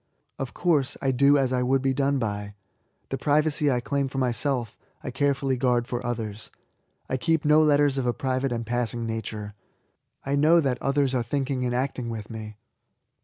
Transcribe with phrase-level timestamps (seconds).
[0.39, 2.55] Of course, I do as I would be done by.
[3.09, 6.49] The privacy I claim for myself, I care fully guard for others.
[7.07, 9.53] I keep no letters of a private and passing nature.
[10.25, 12.55] I know that others are thinking and acting with me.